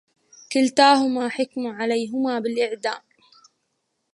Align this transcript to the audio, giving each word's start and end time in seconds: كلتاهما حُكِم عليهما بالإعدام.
كلتاهما 0.51 1.29
حُكِم 1.29 1.67
عليهما 1.67 2.39
بالإعدام. 2.39 3.01